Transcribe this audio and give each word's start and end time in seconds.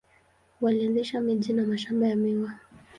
Walianzisha 0.61 1.21
miji 1.21 1.53
na 1.53 1.65
mashamba 1.67 2.07
ya 2.07 2.15
miwa. 2.15 2.55